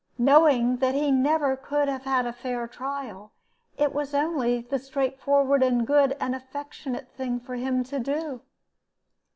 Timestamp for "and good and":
5.61-6.33